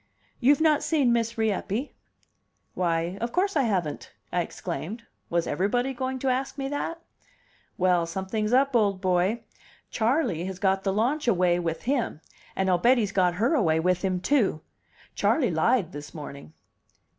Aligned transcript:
"You've 0.39 0.61
not 0.61 0.81
seen 0.81 1.13
Miss 1.13 1.37
Rieppe?" 1.37 1.93
"Why, 2.73 3.19
of 3.21 3.31
course 3.31 3.55
I 3.55 3.61
haven't!" 3.69 4.11
I 4.33 4.41
exclaimed. 4.41 5.05
Was 5.29 5.45
everybody 5.45 5.93
going 5.93 6.17
to 6.25 6.29
ask 6.29 6.57
me 6.57 6.67
that? 6.69 6.99
"Well, 7.77 8.07
something's 8.07 8.51
up, 8.51 8.75
old 8.75 8.99
boy. 8.99 9.43
Charley 9.91 10.45
has 10.45 10.57
got 10.57 10.83
the 10.83 10.91
launch 10.91 11.27
away 11.27 11.59
with 11.59 11.83
him 11.83 12.19
and 12.55 12.67
I'll 12.67 12.79
bet 12.79 12.97
he's 12.97 13.11
got 13.11 13.35
her 13.35 13.53
away 13.53 13.79
with 13.79 14.01
him, 14.01 14.19
too. 14.19 14.61
Charley 15.13 15.51
lied 15.51 15.91
this 15.91 16.15
morning." 16.15 16.53